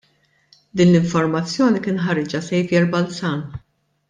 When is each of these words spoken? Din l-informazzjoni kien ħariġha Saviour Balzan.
Din 0.79 0.93
l-informazzjoni 0.93 1.83
kien 1.83 2.01
ħariġha 2.07 2.43
Saviour 2.49 2.91
Balzan. 2.97 3.47